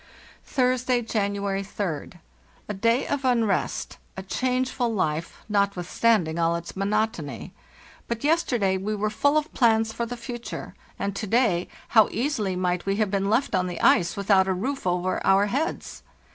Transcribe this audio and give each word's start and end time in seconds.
"Thursday, 0.57 1.03
January 1.03 1.61
3d. 1.61 2.13
A 2.67 2.73
day 2.73 3.05
of 3.05 3.23
unrest, 3.23 3.99
a 4.17 4.23
changeful 4.23 4.91
life, 4.91 5.37
notwithstanding 5.47 6.39
all 6.39 6.55
its 6.55 6.75
monotony. 6.75 7.53
But 8.07 8.23
yesterday 8.23 8.77
we 8.77 8.95
were 8.95 9.11
full 9.11 9.37
of 9.37 9.53
plans 9.53 9.93
for 9.93 10.07
the 10.07 10.17
future, 10.17 10.73
and 10.97 11.15
to 11.15 11.27
day 11.27 11.67
how 11.89 12.07
easily 12.09 12.55
might 12.55 12.87
we 12.87 12.95
have 12.95 13.11
been 13.11 13.29
left 13.29 13.53
on 13.53 13.67
the 13.67 13.79
ice 13.79 14.17
without 14.17 14.47
a 14.47 14.53
roof 14.55 14.87
over 14.87 15.23
our 15.23 15.45
heads! 15.45 16.01